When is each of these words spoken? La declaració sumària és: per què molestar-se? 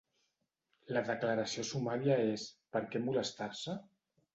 La 0.97 1.03
declaració 1.11 1.67
sumària 1.75 2.19
és: 2.35 2.49
per 2.77 2.87
què 2.93 3.07
molestar-se? 3.09 3.83